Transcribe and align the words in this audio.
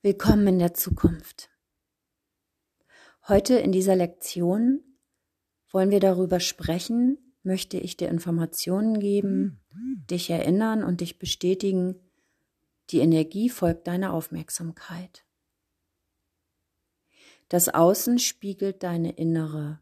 Willkommen 0.00 0.46
in 0.46 0.58
der 0.60 0.74
Zukunft. 0.74 1.50
Heute 3.26 3.56
in 3.58 3.72
dieser 3.72 3.96
Lektion 3.96 4.80
wollen 5.72 5.90
wir 5.90 5.98
darüber 5.98 6.38
sprechen, 6.38 7.34
möchte 7.42 7.78
ich 7.78 7.96
dir 7.96 8.08
Informationen 8.08 9.00
geben, 9.00 9.60
dich 10.08 10.30
erinnern 10.30 10.84
und 10.84 11.00
dich 11.00 11.18
bestätigen, 11.18 11.96
die 12.90 13.00
Energie 13.00 13.50
folgt 13.50 13.88
deiner 13.88 14.12
Aufmerksamkeit. 14.12 15.26
Das 17.48 17.68
Außen 17.68 18.20
spiegelt 18.20 18.84
deine 18.84 19.10
innere 19.10 19.80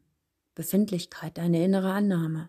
Befindlichkeit, 0.55 1.37
deine 1.37 1.63
innere 1.63 1.93
Annahme. 1.93 2.49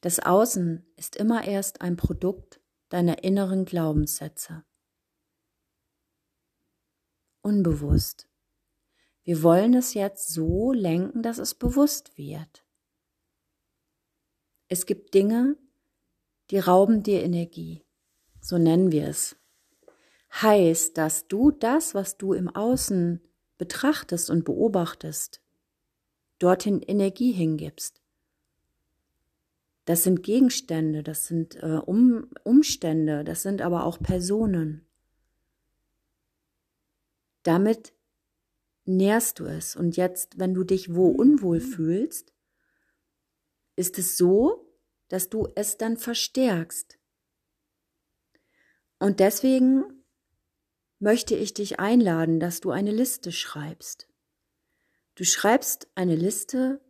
Das 0.00 0.20
Außen 0.20 0.86
ist 0.94 1.16
immer 1.16 1.44
erst 1.44 1.80
ein 1.80 1.96
Produkt 1.96 2.60
deiner 2.88 3.24
inneren 3.24 3.64
Glaubenssätze 3.64 4.64
unbewusst. 7.42 8.28
Wir 9.24 9.42
wollen 9.42 9.74
es 9.74 9.94
jetzt 9.94 10.30
so 10.30 10.72
lenken, 10.72 11.22
dass 11.22 11.38
es 11.38 11.54
bewusst 11.54 12.16
wird. 12.16 12.64
Es 14.68 14.86
gibt 14.86 15.14
Dinge, 15.14 15.56
die 16.50 16.58
rauben 16.58 17.02
dir 17.02 17.22
Energie. 17.22 17.84
So 18.40 18.58
nennen 18.58 18.90
wir 18.90 19.06
es. 19.08 19.36
Heißt, 20.40 20.96
dass 20.96 21.28
du 21.28 21.50
das, 21.50 21.94
was 21.94 22.16
du 22.16 22.32
im 22.32 22.48
Außen 22.48 23.20
betrachtest 23.58 24.30
und 24.30 24.44
beobachtest, 24.44 25.40
dorthin 26.38 26.80
Energie 26.80 27.32
hingibst. 27.32 28.00
Das 29.84 30.04
sind 30.04 30.22
Gegenstände, 30.22 31.02
das 31.02 31.26
sind 31.26 31.56
äh, 31.62 31.80
um, 31.84 32.30
Umstände, 32.44 33.24
das 33.24 33.42
sind 33.42 33.62
aber 33.62 33.84
auch 33.84 33.98
Personen. 33.98 34.86
Damit 37.42 37.92
nährst 38.84 39.38
du 39.38 39.46
es. 39.46 39.76
Und 39.76 39.96
jetzt, 39.96 40.38
wenn 40.38 40.54
du 40.54 40.64
dich 40.64 40.94
wo 40.94 41.08
unwohl 41.08 41.60
fühlst, 41.60 42.32
ist 43.76 43.98
es 43.98 44.16
so, 44.16 44.72
dass 45.08 45.28
du 45.28 45.48
es 45.54 45.76
dann 45.76 45.96
verstärkst. 45.96 46.98
Und 48.98 49.20
deswegen 49.20 50.04
möchte 50.98 51.34
ich 51.34 51.52
dich 51.54 51.80
einladen, 51.80 52.38
dass 52.38 52.60
du 52.60 52.70
eine 52.70 52.92
Liste 52.92 53.32
schreibst. 53.32 54.08
Du 55.16 55.24
schreibst 55.24 55.88
eine 55.94 56.14
Liste, 56.14 56.80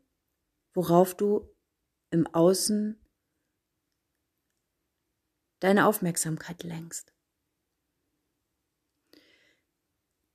worauf 0.75 1.17
du 1.17 1.49
im 2.11 2.27
Außen 2.27 3.01
deine 5.61 5.87
Aufmerksamkeit 5.87 6.63
lenkst. 6.63 7.15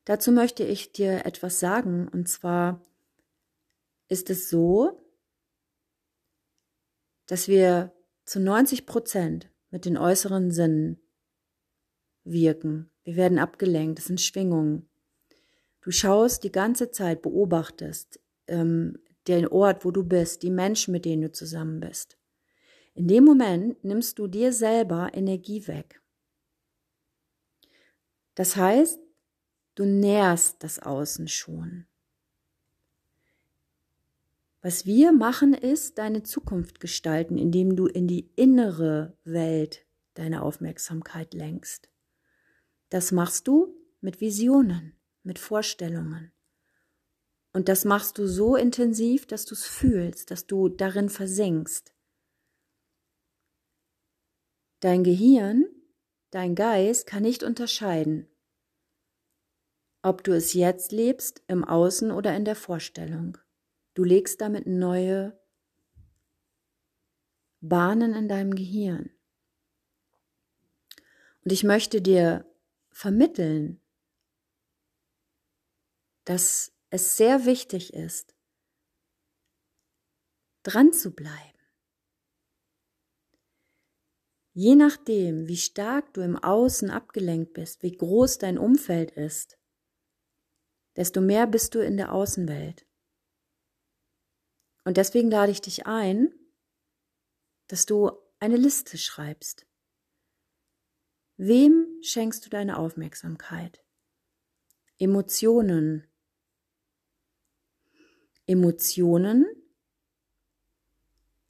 Dazu 0.07 0.31
möchte 0.31 0.63
ich 0.63 0.93
dir 0.93 1.25
etwas 1.25 1.59
sagen, 1.59 2.07
und 2.07 2.29
zwar 2.29 2.81
ist 4.07 4.29
es 4.29 4.49
so, 4.49 5.05
dass 7.25 7.49
wir 7.49 7.93
zu 8.23 8.39
90 8.39 8.85
Prozent 8.85 9.51
mit 9.69 9.83
den 9.83 9.97
äußeren 9.97 10.49
Sinnen 10.49 11.01
wirken. 12.23 12.89
Wir 13.03 13.17
werden 13.17 13.37
abgelenkt, 13.37 13.99
das 13.99 14.05
sind 14.05 14.21
Schwingungen. 14.21 14.89
Du 15.81 15.91
schaust 15.91 16.45
die 16.45 16.53
ganze 16.53 16.89
Zeit, 16.89 17.21
beobachtest 17.21 18.21
ähm, 18.47 18.99
den 19.27 19.45
Ort, 19.45 19.83
wo 19.83 19.91
du 19.91 20.05
bist, 20.05 20.41
die 20.41 20.51
Menschen, 20.51 20.93
mit 20.93 21.03
denen 21.03 21.23
du 21.23 21.33
zusammen 21.33 21.81
bist. 21.81 22.17
In 22.93 23.09
dem 23.09 23.25
Moment 23.25 23.83
nimmst 23.83 24.19
du 24.19 24.27
dir 24.27 24.53
selber 24.53 25.09
Energie 25.13 25.67
weg. 25.67 26.01
Das 28.35 28.55
heißt, 28.55 29.01
Du 29.77 29.85
nährst 29.85 30.63
das 30.63 30.79
Außen 30.79 31.27
schon. 31.27 31.85
Was 34.63 34.87
wir 34.87 35.11
machen, 35.11 35.53
ist 35.53 35.99
deine 35.99 36.23
Zukunft 36.23 36.79
gestalten, 36.79 37.37
indem 37.37 37.75
du 37.75 37.85
in 37.85 38.07
die 38.07 38.31
innere 38.35 39.15
Welt 39.23 39.85
deine 40.15 40.41
Aufmerksamkeit 40.41 41.35
lenkst. 41.35 41.91
Das 42.89 43.11
machst 43.11 43.47
du 43.47 43.77
mit 44.01 44.19
Visionen, 44.19 44.97
mit 45.21 45.37
Vorstellungen. 45.37 46.31
Und 47.53 47.69
das 47.69 47.85
machst 47.85 48.17
du 48.17 48.25
so 48.25 48.55
intensiv, 48.55 49.27
dass 49.27 49.45
du 49.45 49.53
es 49.53 49.67
fühlst, 49.67 50.31
dass 50.31 50.47
du 50.47 50.69
darin 50.69 51.09
versinkst. 51.09 51.93
Dein 54.79 55.03
Gehirn, 55.03 55.67
dein 56.31 56.55
Geist 56.55 57.05
kann 57.05 57.21
nicht 57.21 57.43
unterscheiden, 57.43 58.27
ob 60.07 60.23
du 60.23 60.31
es 60.31 60.53
jetzt 60.53 60.93
lebst, 60.93 61.43
im 61.47 61.65
Außen 61.65 62.11
oder 62.11 62.33
in 62.35 62.45
der 62.45 62.55
Vorstellung. 62.55 63.37
Du 63.93 64.05
legst 64.05 64.39
damit 64.39 64.65
neue 64.65 65.37
Bahnen 67.59 68.13
in 68.13 68.29
deinem 68.29 68.55
Gehirn. 68.55 69.09
Und 71.43 71.51
ich 71.51 71.63
möchte 71.63 72.01
dir 72.01 72.45
vermitteln, 72.89 73.81
dass 76.23 76.71
es 76.89 77.17
sehr 77.17 77.45
wichtig 77.45 77.93
ist, 77.93 78.33
dran 80.63 80.93
zu 80.93 81.11
bleiben. 81.11 81.57
Je 84.53 84.75
nachdem, 84.75 85.47
wie 85.47 85.57
stark 85.57 86.13
du 86.13 86.21
im 86.21 86.35
Außen 86.35 86.89
abgelenkt 86.89 87.53
bist, 87.53 87.83
wie 87.83 87.91
groß 87.91 88.39
dein 88.39 88.57
Umfeld 88.57 89.11
ist, 89.11 89.57
desto 90.97 91.21
mehr 91.21 91.47
bist 91.47 91.75
du 91.75 91.79
in 91.79 91.95
der 91.95 92.11
Außenwelt. 92.11 92.85
Und 94.83 94.97
deswegen 94.97 95.29
lade 95.29 95.51
ich 95.51 95.61
dich 95.61 95.85
ein, 95.85 96.33
dass 97.67 97.85
du 97.85 98.11
eine 98.39 98.57
Liste 98.57 98.97
schreibst. 98.97 99.65
Wem 101.37 101.99
schenkst 102.01 102.45
du 102.45 102.49
deine 102.49 102.77
Aufmerksamkeit? 102.77 103.83
Emotionen. 104.97 106.07
Emotionen 108.47 109.45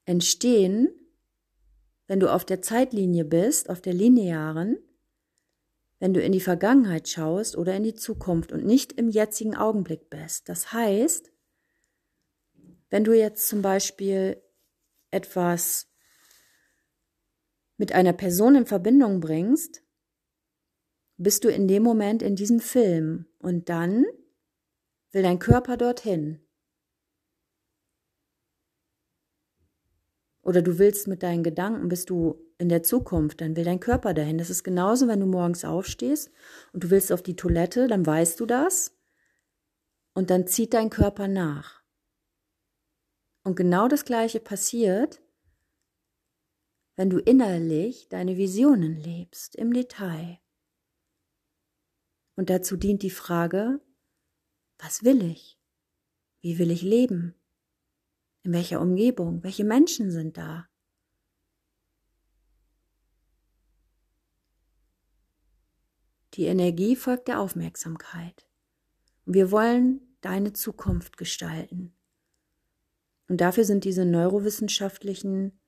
entstehen, 0.05 0.89
wenn 2.07 2.19
du 2.19 2.33
auf 2.33 2.43
der 2.43 2.61
Zeitlinie 2.61 3.23
bist, 3.23 3.69
auf 3.69 3.81
der 3.81 3.93
linearen, 3.93 4.77
wenn 5.99 6.13
du 6.13 6.21
in 6.21 6.31
die 6.31 6.41
Vergangenheit 6.41 7.07
schaust 7.09 7.57
oder 7.57 7.75
in 7.75 7.83
die 7.83 7.95
Zukunft 7.95 8.51
und 8.51 8.65
nicht 8.65 8.93
im 8.93 9.09
jetzigen 9.09 9.55
Augenblick 9.55 10.09
bist. 10.09 10.47
Das 10.49 10.71
heißt, 10.71 11.31
wenn 12.89 13.03
du 13.03 13.13
jetzt 13.13 13.47
zum 13.47 13.61
Beispiel 13.61 14.41
etwas 15.11 15.87
mit 17.77 17.91
einer 17.91 18.13
Person 18.13 18.55
in 18.55 18.65
Verbindung 18.65 19.19
bringst, 19.19 19.83
bist 21.17 21.43
du 21.43 21.49
in 21.49 21.67
dem 21.67 21.83
Moment 21.83 22.21
in 22.21 22.35
diesem 22.35 22.59
Film 22.59 23.25
und 23.39 23.69
dann 23.69 24.05
will 25.11 25.23
dein 25.23 25.39
Körper 25.39 25.77
dorthin. 25.77 26.46
Oder 30.47 30.61
du 30.61 30.79
willst 30.79 31.09
mit 31.09 31.23
deinen 31.23 31.43
Gedanken, 31.43 31.89
bist 31.89 32.09
du 32.09 32.41
in 32.57 32.69
der 32.69 32.81
Zukunft, 32.81 33.41
dann 33.41 33.57
will 33.57 33.65
dein 33.65 33.81
Körper 33.81 34.13
dahin. 34.13 34.37
Das 34.37 34.49
ist 34.49 34.63
genauso, 34.63 35.09
wenn 35.09 35.19
du 35.19 35.25
morgens 35.25 35.65
aufstehst 35.65 36.31
und 36.71 36.85
du 36.85 36.89
willst 36.89 37.11
auf 37.11 37.21
die 37.21 37.35
Toilette, 37.35 37.87
dann 37.87 38.05
weißt 38.05 38.39
du 38.39 38.45
das 38.45 38.97
und 40.13 40.29
dann 40.29 40.47
zieht 40.47 40.73
dein 40.73 40.89
Körper 40.89 41.27
nach. 41.27 41.83
Und 43.43 43.57
genau 43.57 43.89
das 43.89 44.05
Gleiche 44.05 44.39
passiert, 44.39 45.21
wenn 46.95 47.09
du 47.09 47.17
innerlich 47.19 48.07
deine 48.07 48.37
Visionen 48.37 48.95
lebst, 48.95 49.53
im 49.53 49.73
Detail. 49.73 50.39
Und 52.37 52.49
dazu 52.49 52.77
dient 52.77 53.03
die 53.03 53.09
Frage, 53.09 53.81
was 54.77 55.03
will 55.03 55.29
ich? 55.29 55.59
Wie 56.39 56.57
will 56.57 56.71
ich 56.71 56.83
leben? 56.83 57.35
In 58.47 58.53
welcher 58.53 58.79
Umgebung? 58.79 59.43
Welche 59.43 59.65
Menschen 59.65 60.09
sind 60.09 60.37
da? 60.37 60.69
Die 66.35 66.45
Energie 66.45 66.95
folgt 66.95 67.27
der 67.27 67.41
Aufmerksamkeit. 67.41 68.47
Wir 69.25 69.51
wollen 69.51 69.99
deine 70.21 70.53
Zukunft 70.53 71.17
gestalten. 71.17 71.93
Und 73.27 73.41
dafür 73.41 73.65
sind 73.65 73.83
diese 73.83 74.05
neurowissenschaftlichen 74.05 75.59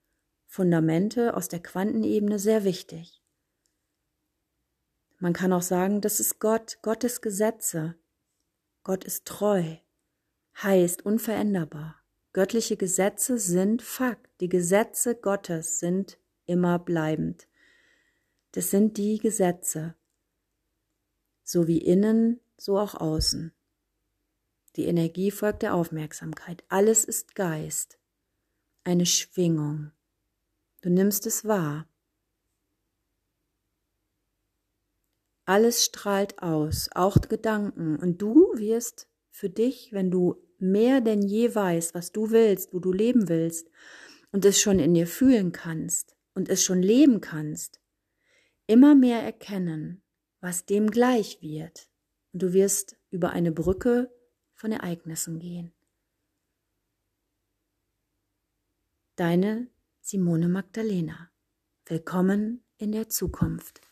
Fundamente 0.46 1.36
aus 1.36 1.50
der 1.50 1.62
Quantenebene 1.62 2.40
sehr 2.40 2.64
wichtig. 2.64 3.22
Man 5.18 5.34
kann 5.34 5.52
auch 5.52 5.64
sagen, 5.64 6.00
das 6.00 6.22
ist 6.22 6.40
Gott, 6.40 6.80
Gottes 6.82 7.20
Gesetze. 7.20 7.96
Gott 8.84 9.04
ist 9.04 9.26
treu, 9.26 9.66
heißt 10.56 11.06
unveränderbar. 11.06 12.00
Göttliche 12.32 12.78
Gesetze 12.78 13.40
sind 13.40 13.82
Fakt. 13.82 14.30
Die 14.40 14.50
Gesetze 14.50 15.16
Gottes 15.16 15.80
sind 15.80 16.20
immer 16.46 16.78
bleibend. 16.78 17.48
Das 18.52 18.70
sind 18.72 18.98
die 18.98 19.18
Gesetze, 19.18 19.96
So 21.44 21.68
wie 21.68 21.80
innen, 21.80 22.40
so 22.58 22.78
auch 22.78 22.96
außen. 22.96 23.54
Die 24.76 24.86
Energie 24.86 25.32
folgt 25.32 25.64
der 25.64 25.74
Aufmerksamkeit. 25.74 26.64
Alles 26.70 27.04
ist 27.04 27.34
Geist, 27.36 27.98
eine 28.84 29.06
Schwingung. 29.06 29.92
Du 30.82 30.90
nimmst 30.90 31.26
es 31.26 31.46
wahr. 31.46 31.88
Alles 35.46 35.84
strahlt 35.84 36.44
aus, 36.44 36.90
auch 36.94 37.20
Gedanken. 37.22 37.96
Und 37.98 38.22
du 38.22 38.54
wirst 38.56 39.08
für 39.32 39.50
dich, 39.50 39.92
wenn 39.92 40.12
du 40.12 40.40
mehr 40.62 41.02
denn 41.02 41.22
je 41.22 41.54
weißt, 41.54 41.94
was 41.94 42.12
du 42.12 42.32
willst, 42.32 42.74
wo 42.74 42.80
du 42.80 42.92
leben 42.92 43.30
willst 43.30 43.70
und 44.32 44.46
es 44.46 44.62
schon 44.62 44.80
in 44.80 44.94
dir 44.94 45.08
fühlen 45.08 45.52
kannst 45.52 46.16
und 46.34 46.50
es 46.50 46.64
schon 46.64 46.82
leben 46.82 47.22
kannst, 47.22 47.80
immer 48.68 48.96
mehr 48.96 49.22
erkennen, 49.22 50.02
was 50.42 50.66
dem 50.66 50.92
gleich 50.92 51.42
wird. 51.42 51.90
Und 52.32 52.44
du 52.44 52.54
wirst 52.54 52.98
über 53.10 53.32
eine 53.32 53.52
Brücke 53.52 54.12
von 54.54 54.72
Ereignissen 54.72 55.40
gehen. 55.40 55.74
Deine 59.16 59.68
Simone 60.02 60.48
Magdalena. 60.48 61.30
Willkommen 61.86 62.64
in 62.78 62.92
der 62.92 63.10
Zukunft. 63.10 63.89